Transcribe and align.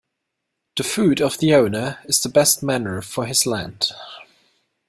The 0.75 0.81
foot 0.83 1.21
of 1.21 1.37
the 1.37 1.53
owner 1.53 1.99
is 2.05 2.23
the 2.23 2.29
best 2.29 2.63
manure 2.63 3.03
for 3.03 3.27
his 3.27 3.45
land. 3.45 3.91